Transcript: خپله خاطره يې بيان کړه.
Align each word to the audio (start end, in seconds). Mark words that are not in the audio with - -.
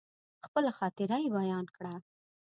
خپله 0.45 0.71
خاطره 0.77 1.17
يې 1.23 1.29
بيان 1.37 1.65
کړه. 1.75 1.93